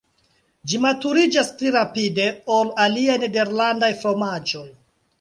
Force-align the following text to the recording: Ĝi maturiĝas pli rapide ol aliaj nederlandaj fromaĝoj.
Ĝi 0.71 0.79
maturiĝas 0.85 1.51
pli 1.59 1.75
rapide 1.77 2.27
ol 2.57 2.75
aliaj 2.89 3.21
nederlandaj 3.29 3.95
fromaĝoj. 4.05 4.69